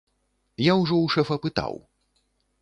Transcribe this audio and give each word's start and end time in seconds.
Я 0.71 0.77
ўжо 0.79 0.95
ў 1.01 1.05
шэфа 1.17 1.37
пытаў. 1.45 1.79